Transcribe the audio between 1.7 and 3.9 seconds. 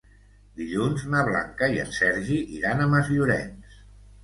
i en Sergi iran a Masllorenç.